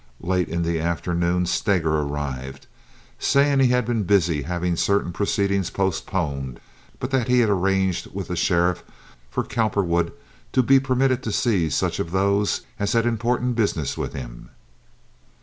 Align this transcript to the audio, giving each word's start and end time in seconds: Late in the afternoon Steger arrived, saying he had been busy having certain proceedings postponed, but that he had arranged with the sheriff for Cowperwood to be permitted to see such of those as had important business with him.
Late 0.23 0.49
in 0.49 0.63
the 0.63 0.79
afternoon 0.79 1.45
Steger 1.45 1.95
arrived, 1.99 2.65
saying 3.19 3.59
he 3.59 3.67
had 3.67 3.85
been 3.85 4.01
busy 4.01 4.41
having 4.41 4.75
certain 4.75 5.13
proceedings 5.13 5.69
postponed, 5.69 6.59
but 6.99 7.11
that 7.11 7.27
he 7.27 7.41
had 7.41 7.51
arranged 7.51 8.07
with 8.11 8.27
the 8.27 8.35
sheriff 8.35 8.83
for 9.29 9.43
Cowperwood 9.43 10.11
to 10.53 10.63
be 10.63 10.79
permitted 10.79 11.21
to 11.21 11.31
see 11.31 11.69
such 11.69 11.99
of 11.99 12.09
those 12.09 12.61
as 12.79 12.93
had 12.93 13.05
important 13.05 13.55
business 13.55 13.95
with 13.95 14.13
him. 14.13 14.49